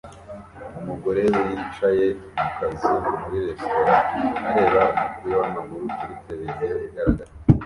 [0.79, 2.05] Umugore wicaye
[2.37, 3.95] mu kazu muri resitora
[4.49, 7.31] areba umupira wamaguru kuri televiziyo igaragara